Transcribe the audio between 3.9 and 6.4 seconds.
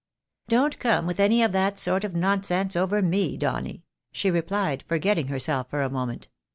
she replied, forgetting herself for a moment.